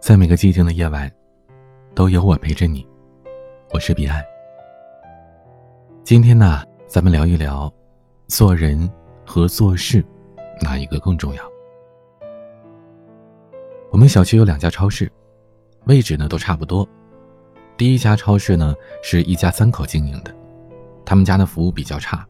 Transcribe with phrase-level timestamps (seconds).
[0.00, 1.12] 在每个寂静的夜晚，
[1.94, 2.84] 都有我陪着你。
[3.70, 4.24] 我是彼岸。
[6.02, 7.70] 今天呢，咱们聊一聊，
[8.26, 8.90] 做人
[9.26, 10.02] 和做事，
[10.62, 11.44] 哪一个更重要？
[13.90, 15.12] 我们小区有两家超市，
[15.84, 16.88] 位置呢都差不多。
[17.76, 20.34] 第一家超市呢是一家三口经营的，
[21.04, 22.26] 他们家的服务比较差，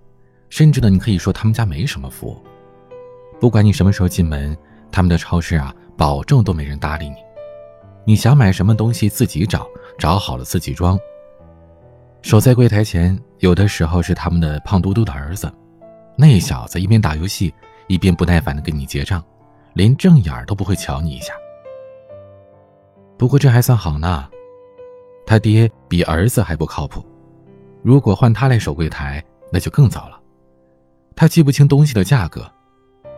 [0.49, 2.37] 甚至呢你可以说他们家没什么服务。
[3.39, 4.59] 不管你什么时候进门，
[4.91, 7.17] 他们的超市啊，保证都没人搭理你。
[8.11, 10.99] 你想买什么东西自己找，找好了自己装。
[12.23, 15.49] 守在柜台前，有的时候是他们的胖嘟嘟的儿子，
[16.17, 17.55] 那小子一边打游戏，
[17.87, 19.23] 一边不耐烦的跟你结账，
[19.75, 21.33] 连正眼都不会瞧你一下。
[23.17, 24.29] 不过这还算好呢，
[25.25, 27.07] 他爹比儿子还不靠谱。
[27.81, 30.21] 如果换他来守柜台，那就更糟了。
[31.15, 32.45] 他记不清东西的价格，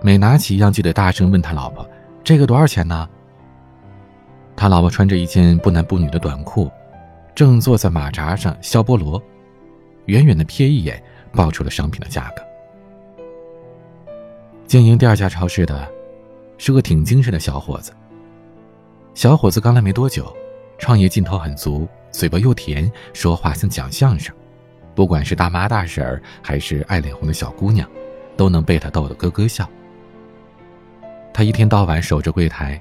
[0.03, 1.89] 每拿起一样就得大声问他老婆
[2.23, 3.09] ：“这个多少钱呢？”
[4.55, 6.71] 他老婆穿着一件不男不女的短裤，
[7.35, 9.21] 正坐在马扎上削菠萝，
[10.07, 12.43] 远远的瞥一眼，报出了商品的价格。
[14.67, 15.89] 经营第二家超市的，
[16.59, 17.93] 是个挺精神的小伙子。
[19.15, 20.33] 小伙子刚来没多久，
[20.79, 24.33] 创业劲头很足，嘴巴又甜，说话像讲相声，
[24.95, 27.89] 不管是大妈大婶儿，还是爱脸红的小姑娘，
[28.37, 29.69] 都能被他逗得咯咯笑。
[31.35, 32.81] 他一天到晚守着柜台。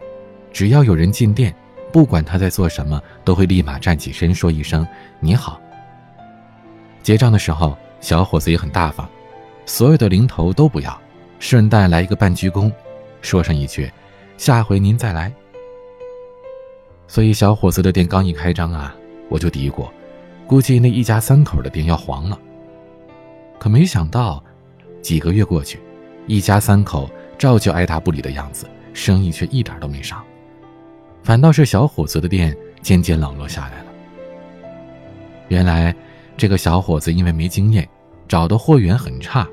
[0.54, 1.56] 只要有人进店，
[1.92, 4.88] 不管他在做什么，都会立马站起身说一声
[5.20, 5.60] “你好”。
[7.04, 9.08] 结账的时候，小伙子也很大方，
[9.66, 11.00] 所有的零头都不要，
[11.40, 12.72] 顺带来一个半鞠躬，
[13.22, 13.92] 说上一句
[14.38, 15.32] “下回您再来”。
[17.08, 18.96] 所以小伙子的店刚一开张啊，
[19.28, 19.90] 我就嘀咕，
[20.48, 22.40] 估计那一家三口的店要黄了。
[23.60, 24.42] 可没想到，
[25.02, 25.80] 几个月过去，
[26.26, 30.24] 一家三口照旧爱答不理的样子，生意却一点都没少。
[31.24, 33.86] 反倒是小伙子的店渐渐冷落下来了。
[35.50, 35.94] 原来，
[36.38, 37.88] 这个小伙子因为没经验，
[38.28, 39.48] 找的货源很差。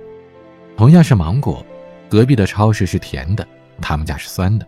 [0.77, 1.65] 同样是芒果，
[2.09, 3.47] 隔壁的超市是甜的，
[3.81, 4.65] 他们家是酸的；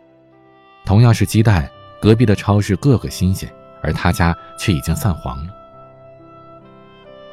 [0.85, 1.71] 同样是鸡蛋，
[2.03, 3.49] 隔壁的超市个个新鲜，
[3.81, 5.55] 而他家却已经散黄了。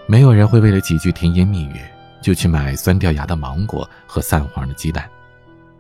[0.06, 1.81] 没有人会为了几句甜言蜜语
[2.22, 5.09] 就去买酸掉牙的芒果和散黄的鸡蛋，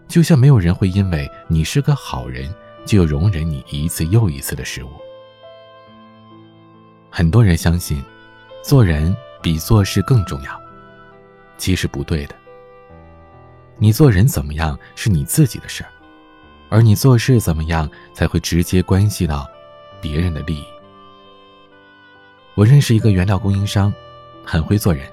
[0.07, 2.53] 就像没有人会因为你是个好人。
[2.87, 4.89] 就容忍你一次又一次的失误。
[7.11, 8.03] 很多人相信，
[8.63, 10.61] 做人比做事更重要，
[11.57, 12.35] 其实不对的。
[13.77, 15.89] 你做人怎么样是你自己的事儿，
[16.69, 19.47] 而你做事怎么样才会直接关系到
[20.01, 20.65] 别人的利益。
[22.55, 23.93] 我认识一个原料供应商，
[24.43, 25.07] 很会做人，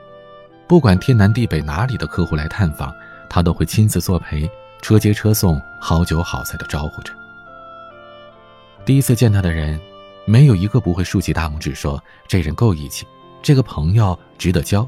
[0.66, 2.94] 不管天南地北哪里的客户来探访，
[3.28, 7.12] 他都会亲自作陪，车接车送，好酒好菜的招呼着。
[8.84, 9.80] 第一次见他的人，
[10.26, 13.06] 没有一个不会竖起大拇指说：“这人够义气，
[13.42, 14.86] 这个朋友值得交。”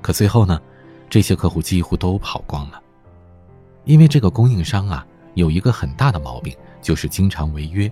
[0.00, 0.58] 可最后呢，
[1.10, 2.80] 这些客户几乎都跑光了，
[3.84, 7.90] 因为这个供应商啊，有一个很大的毛病，就是经常违约。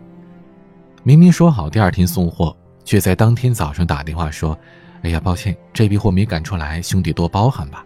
[1.02, 4.58] 明明说好第二天送货，却在当天早上打电话说
[5.02, 7.84] ：“哎呀，抱歉，这批货没赶出来，兄弟多包涵吧。”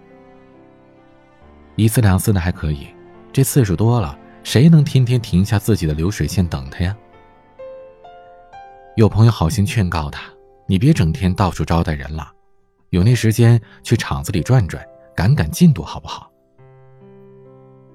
[1.75, 2.87] 一次两次的还可以，
[3.32, 4.16] 这次数多了。
[4.43, 6.97] 谁能天天停下自己的流水线等他呀？
[8.97, 10.23] 有朋友好心劝告他
[10.67, 12.33] ：“你别整天到处招待人了，
[12.91, 14.84] 有那时间去厂子里转转，
[15.15, 16.31] 赶赶进度好不好？”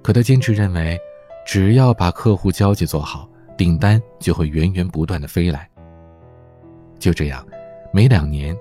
[0.02, 0.98] 可他坚持认为，
[1.46, 5.70] 只要把客户交际做好，订单就会源源不断的飞来。
[6.98, 7.46] 就这样，
[7.92, 8.56] 没两年，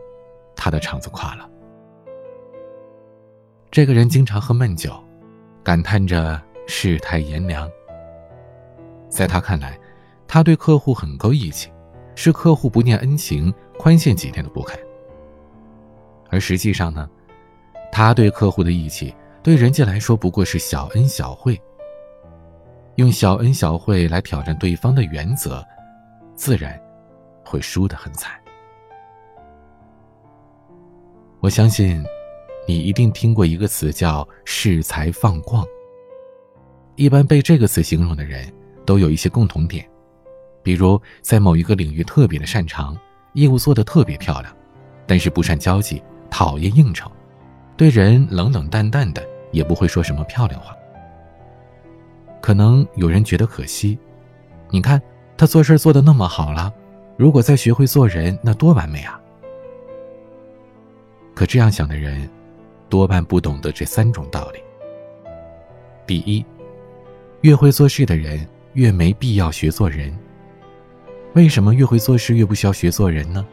[0.57, 1.49] 他的厂子垮了。
[3.71, 4.93] 这个人经常喝闷酒，
[5.63, 6.43] 感叹着。
[6.67, 7.71] 世态炎凉。
[9.09, 9.79] 在他看来，
[10.27, 11.71] 他对客户很够义气，
[12.15, 14.79] 是客户不念恩情，宽限几天都不肯。
[16.31, 17.09] 而实际上呢，
[17.93, 21.61] 他对客户的义气，对人家来说不过是小恩小惠。
[22.97, 25.65] 用小恩小惠来挑战对方的原则，
[26.35, 26.81] 自然
[27.45, 28.33] 会输得很惨。
[31.41, 32.03] 我相信，
[32.67, 35.67] 你一定听过一个词叫“恃才放旷”。
[36.97, 38.47] 一般被这个词形容的人，
[38.87, 39.85] 都有一些共同点，
[40.63, 42.97] 比如在某一个领域特别的擅长，
[43.33, 44.55] 业务做得特别漂亮，
[45.07, 46.01] 但是不善交际，
[46.31, 47.11] 讨厌应酬，
[47.77, 50.73] 对人冷冷淡淡的，也不会说什么漂亮话。
[52.41, 53.99] 可能有人觉得可惜，
[54.71, 55.03] 你看
[55.37, 56.73] 他做事做得那么好了，
[57.17, 59.21] 如果再学会做人，那多完美啊！
[61.35, 62.31] 可这样想的人，
[62.89, 64.61] 多半不懂得这三种道理。
[66.07, 66.45] 第一。
[67.45, 68.41] 越会做事的人，
[68.73, 70.19] 越没必要学做人，
[71.35, 73.47] 为什么越会做事越不需要学做人呢？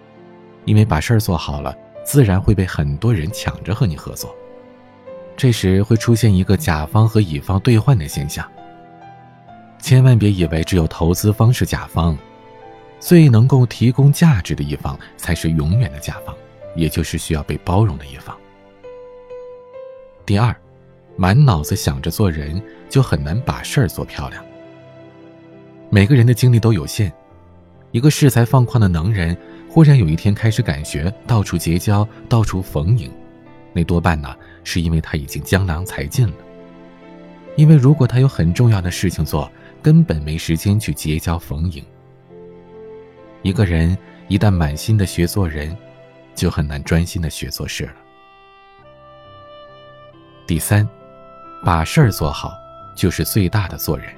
[0.63, 4.33] 因为把事儿做好了，自然会被很多人抢着和你合作。
[5.35, 8.49] 这时会出现一个甲方和乙方兑换的现象。
[9.77, 12.17] 千万别以为只有投资方是甲方，
[12.97, 16.33] 最能够提供价值的一方才是永远的甲方，
[16.77, 18.33] 也就是需要被包容的一方。
[20.25, 20.55] 第二，
[21.15, 24.43] 满脑子想着做人，就很难把事儿做漂亮。
[25.89, 27.11] 每个人的精力都有限，
[27.91, 29.35] 一个恃才放旷的能人，
[29.69, 33.11] 忽然有一天开始感学，到处结交，到处逢迎，
[33.73, 36.33] 那多半呢，是因为他已经江郎才尽了。
[37.57, 41.83] 因为如果他有很重要的事情做，根本没时间去结交逢迎。
[43.41, 43.97] 一个人
[44.29, 45.75] 一旦满心的学做人，
[46.33, 47.95] 就很难专心的学做事了。
[50.47, 50.87] 第三，
[51.63, 52.57] 把事儿做好，
[52.95, 54.13] 就是最大的做人。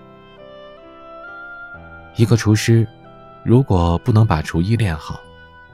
[2.15, 2.87] 一个厨师，
[3.43, 5.19] 如果不能把厨艺练好，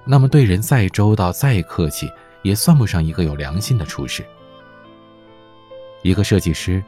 [0.06, 2.12] 那么对人再周到、再客气，
[2.42, 4.26] 也算不上一个有良心的厨师。
[6.02, 6.84] 一个设计师，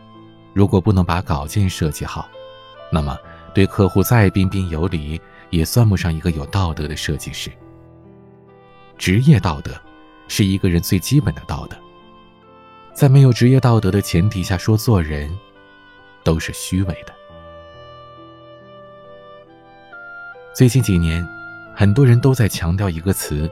[0.53, 2.27] 如果不能把稿件设计好，
[2.91, 3.17] 那么，
[3.53, 5.19] 对客户再彬彬有礼，
[5.49, 7.51] 也算不上一个有道德的设计师。
[8.97, 9.73] 职业道德，
[10.27, 11.75] 是一个人最基本的道德。
[12.93, 15.29] 在没有职业道德的前提下说做人，
[16.23, 17.13] 都是虚伪的。
[20.53, 21.25] 最近几年，
[21.73, 23.49] 很多人都在强调一个词：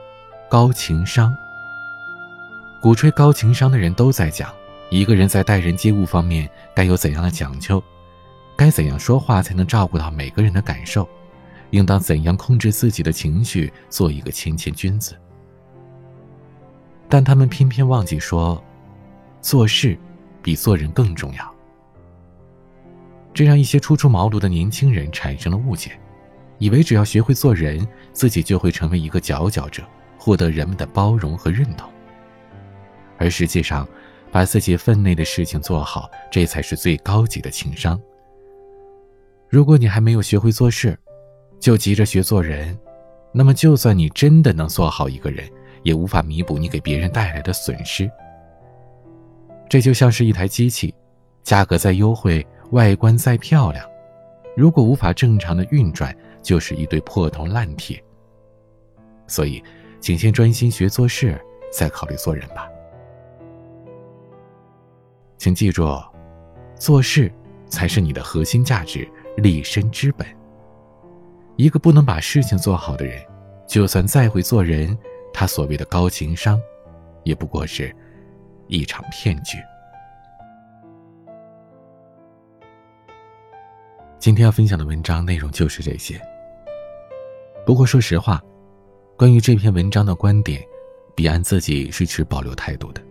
[0.48, 1.34] 高情商。
[2.80, 4.54] 鼓吹高情商的人都在讲，
[4.90, 7.82] 一个人在待人接物方面该有怎样的讲究。
[8.56, 11.08] 该怎样说话才能照顾到每个人的感受？
[11.70, 15.16] 应当怎样控制自己的情绪，做一个谦谦君子？
[17.08, 18.62] 但他们偏偏忘记说，
[19.40, 19.98] 做事
[20.42, 21.54] 比做人更重要。
[23.32, 25.92] 这让一些初出茅庐的年轻人产生了误解，
[26.58, 29.82] 以为只要学会做人，自己就会成为一个佼佼者，
[30.18, 31.88] 获得人们的包容和认同。
[33.18, 33.86] 而实际上，
[34.32, 38.00] 把自己分内的事情做好，这才是最高级的情商。
[39.48, 40.98] 如果你还没有学会做事，
[41.58, 42.78] 就急着学做人，
[43.32, 45.48] 那么就算你真的能做好一个人，
[45.82, 48.10] 也无法弥补你给别人带来的损失。
[49.70, 50.92] 这就像是一台机器，
[51.44, 53.88] 价格再优惠，外观再漂亮，
[54.56, 56.12] 如果无法正常的运转，
[56.42, 58.02] 就是一堆破铜烂铁。
[59.28, 59.62] 所以，
[60.00, 61.40] 请先专心学做事，
[61.72, 62.68] 再考虑做人吧。
[65.38, 66.02] 请记住，
[66.74, 67.32] 做事
[67.68, 69.08] 才是你的核心价值。
[69.36, 70.26] 立身之本。
[71.56, 73.24] 一个不能把事情做好的人，
[73.68, 74.98] 就算再会做人，
[75.32, 76.60] 他所谓的高情商，
[77.22, 77.94] 也不过是
[78.70, 79.58] 一场骗局。
[84.18, 86.20] 今天要分享的文章内容就是这些。
[87.66, 88.40] 不过说实话，
[89.16, 90.62] 关于这篇文章的观点，
[91.14, 93.02] 彼岸自己是持保留态度的，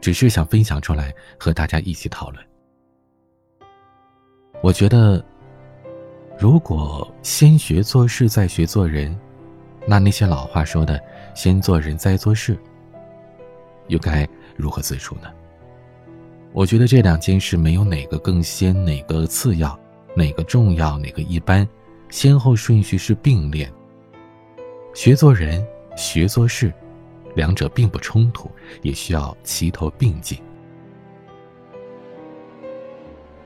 [0.00, 2.44] 只是想分享出来和大家一起讨论。
[4.62, 5.24] 我觉得，
[6.38, 9.16] 如果先学做事再学做人，
[9.86, 11.00] 那那些老话说的
[11.34, 12.58] “先做人再做事”，
[13.88, 15.28] 又该如何自处呢？
[16.52, 19.78] 我觉得这两件事没有哪个更先，哪个次要，
[20.14, 21.68] 哪个重要，哪个一般，
[22.10, 23.70] 先后顺序是并列。
[24.94, 25.66] 学做人，
[25.96, 26.72] 学做事，
[27.34, 28.50] 两者并不冲突，
[28.82, 30.38] 也需要齐头并进。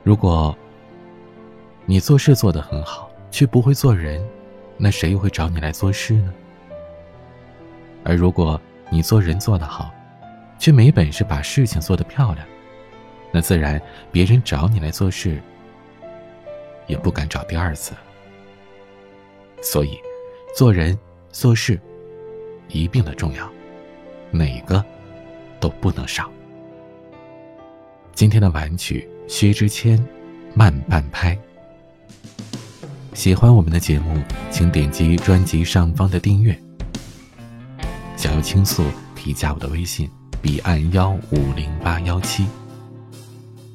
[0.03, 0.55] 如果。
[1.85, 4.23] 你做事做得很好，却不会做人，
[4.77, 6.31] 那谁又会找你来做事呢？
[8.03, 8.61] 而如果
[8.91, 9.91] 你做人做得好，
[10.59, 12.45] 却没本事把事情做得漂亮，
[13.31, 15.41] 那自然别人找你来做事，
[16.85, 17.93] 也不敢找第二次。
[19.61, 19.97] 所以，
[20.55, 20.97] 做人
[21.31, 21.79] 做事
[22.67, 23.49] 一并的重要，
[24.31, 24.83] 哪个
[25.59, 26.29] 都不能少。
[28.13, 29.97] 今天的晚曲，薛之谦，
[30.53, 31.35] 《慢半拍》。
[33.13, 36.57] 喜欢我们的节目，请点击专辑上方的订阅。
[38.15, 38.83] 想要倾诉，
[39.15, 40.09] 可以加我的微信：
[40.41, 42.47] 彼岸幺五零八幺七。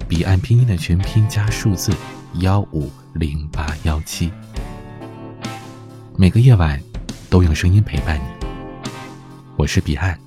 [0.09, 1.93] 彼岸拼音的全拼加数字
[2.41, 4.31] 幺五零八幺七。
[6.17, 6.81] 每个夜晚
[7.29, 8.47] 都用声音陪伴你。
[9.57, 10.19] 我是彼岸，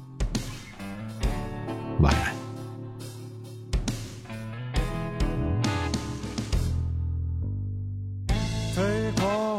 [2.00, 2.27] 晚安。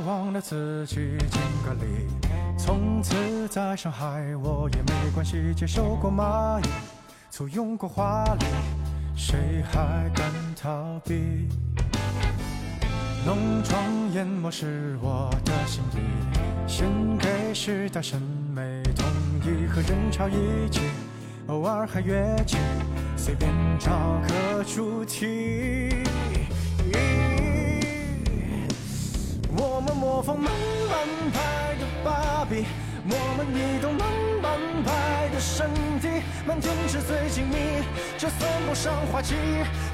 [0.09, 2.07] 忘了自己敬个礼，
[2.57, 5.53] 从此在上海我也没关系。
[5.55, 6.69] 接受过蚂蚁，
[7.31, 8.47] 簇拥过华丽，
[9.15, 11.47] 谁还敢逃避？
[13.27, 13.85] 浓妆
[14.15, 15.99] 艳抹是我的心意，
[16.67, 16.89] 献
[17.19, 18.19] 给时代审
[18.55, 19.05] 美统
[19.45, 20.81] 一和人潮一起，
[21.49, 22.57] 偶尔还越起，
[23.15, 23.91] 随便找
[24.27, 26.03] 个主题。
[29.61, 30.53] 我们模仿慢
[30.89, 32.65] 半拍的芭比。
[33.11, 34.07] 我们移动慢
[34.43, 35.67] 半拍的身
[35.99, 37.83] 体，漫天纸醉金迷，
[38.19, 38.39] 这算
[38.69, 39.35] 不上滑稽。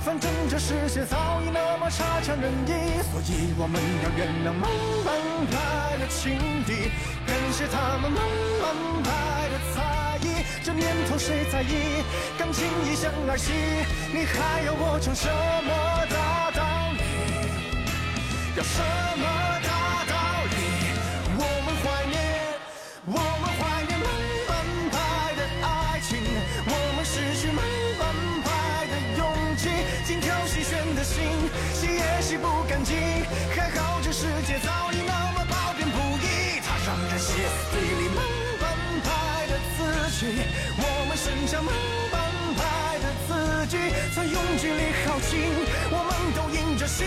[0.04, 4.68] 反正这世界早已那么差强人意，所以我们要原谅慢
[5.04, 5.14] 半
[5.48, 6.90] 拍的情敌，
[7.24, 8.20] 感谢他们慢
[8.60, 8.64] 半
[9.04, 10.44] 拍的才艺。
[10.64, 12.02] 这年头谁在意？
[12.36, 13.52] 感情一向儿戏，
[14.12, 15.72] 你还要我讲什么
[16.10, 16.60] 大道
[16.98, 17.00] 理？
[18.56, 18.82] 要什
[34.14, 38.08] 世界早已那么褒贬不一，它让人歇斯底里。
[38.14, 38.22] 慢
[38.60, 38.70] 半
[39.02, 39.82] 拍的自
[40.14, 40.38] 己，
[40.78, 41.74] 我们身上慢
[42.12, 42.14] 半
[42.54, 42.62] 拍
[43.02, 43.76] 的自己，
[44.14, 45.50] 在拥挤里耗尽，
[45.90, 47.04] 我们都硬着心，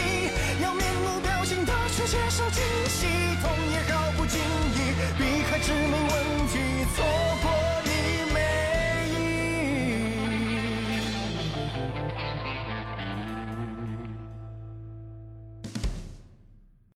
[0.62, 3.08] 要面无表情的去接受惊喜，
[3.42, 4.42] 痛也毫不经
[4.76, 6.60] 意，避开致命问题，
[6.94, 7.06] 错
[7.42, 7.67] 过。